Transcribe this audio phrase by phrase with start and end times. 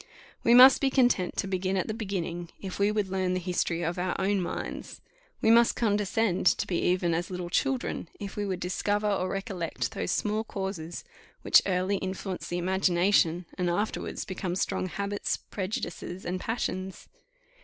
[0.43, 3.83] We must be content to begin at the beginning, if we would learn the history
[3.83, 4.99] of our own minds;
[5.43, 9.91] we must condescend to be even as little children, if we would discover or recollect
[9.91, 11.03] those small causes
[11.43, 17.07] which early influence the imagination, and afterwards become strong habits, prejudices, and passions.